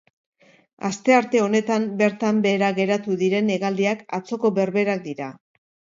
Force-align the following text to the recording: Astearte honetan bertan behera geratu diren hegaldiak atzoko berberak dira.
Astearte 0.87 1.41
honetan 1.47 1.85
bertan 2.01 2.39
behera 2.47 2.71
geratu 2.79 3.19
diren 3.21 3.55
hegaldiak 3.57 4.03
atzoko 4.19 4.53
berberak 4.57 5.05
dira. 5.11 5.29